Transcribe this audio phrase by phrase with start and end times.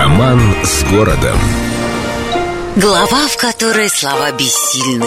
[0.00, 1.36] Роман с городом.
[2.74, 5.04] Глава, в которой слова бессильны.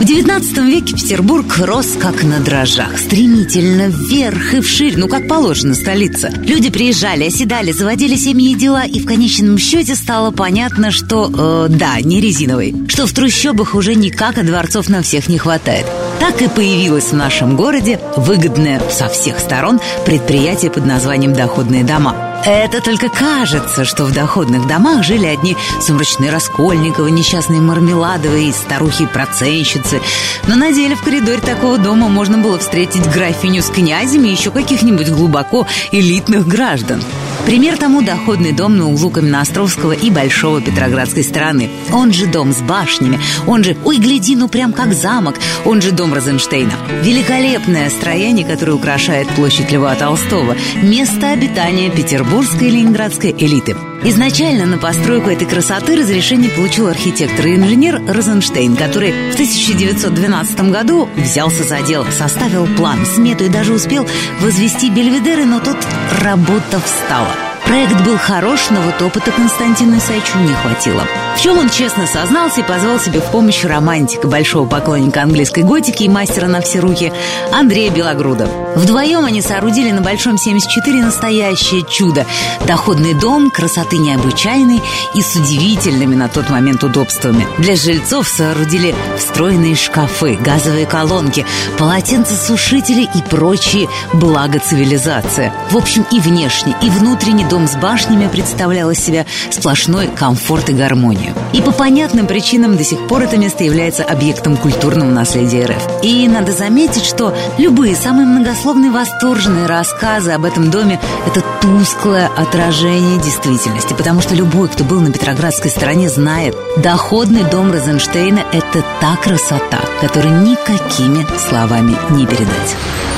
[0.00, 5.74] В XIX веке Петербург рос как на дрожжах Стремительно вверх и вширь, ну как положено
[5.74, 11.30] столица Люди приезжали, оседали, заводили семьи и дела И в конечном счете стало понятно, что,
[11.30, 15.84] э, да, не резиновый Что в трущобах уже никак, а дворцов на всех не хватает
[16.20, 22.27] так и появилось в нашем городе выгодное со всех сторон предприятие под названием «Доходные дома».
[22.44, 30.00] Это только кажется, что в доходных домах жили одни сумрачные Раскольниковы, несчастные Мармеладовы и старухи-проценщицы.
[30.46, 34.50] Но на деле в коридоре такого дома можно было встретить графиню с князями и еще
[34.50, 37.02] каких-нибудь глубоко элитных граждан.
[37.48, 41.70] Пример тому доходный дом на углу Каменноостровского и Большого Петроградской стороны.
[41.90, 45.92] Он же дом с башнями, он же, ой, гляди, ну прям как замок, он же
[45.92, 46.74] дом Розенштейна.
[47.02, 50.56] Великолепное строение, которое украшает площадь Льва Толстого.
[50.82, 53.74] Место обитания петербургской и ленинградской элиты.
[54.04, 61.08] Изначально на постройку этой красоты разрешение получил архитектор и инженер Розенштейн, который в 1912 году
[61.16, 64.06] взялся за дело, составил план, смету и даже успел
[64.40, 65.78] возвести бельведеры, но тут
[66.22, 67.37] работа встала.
[67.68, 71.02] Проект был хорош, но вот опыта Константину Исаевичу не хватило.
[71.36, 76.04] В чем он честно сознался и позвал себе в помощь романтика, большого поклонника английской готики
[76.04, 77.12] и мастера на все руки
[77.52, 78.48] Андрея Белогруда.
[78.74, 82.26] Вдвоем они соорудили на Большом 74 настоящее чудо.
[82.66, 84.80] Доходный дом, красоты необычайной
[85.14, 87.46] и с удивительными на тот момент удобствами.
[87.58, 91.44] Для жильцов соорудили встроенные шкафы, газовые колонки,
[91.76, 95.52] полотенцесушители и прочие блага цивилизации.
[95.70, 100.72] В общем, и внешне, и внутренне дом с башнями представлял из себя сплошной комфорт и
[100.72, 101.34] гармонию.
[101.52, 106.04] И по понятным причинам до сих пор это место является объектом культурного наследия РФ.
[106.04, 113.20] И надо заметить, что любые самые многословные восторженные рассказы об этом доме– это тусклое отражение
[113.20, 119.16] действительности, потому что любой, кто был на Петроградской стороне, знает, доходный дом Розенштейна– это та
[119.16, 122.76] красота, которую никакими словами не передать.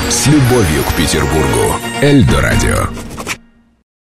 [0.09, 1.75] С любовью к Петербургу.
[2.01, 3.10] Эльдо радио.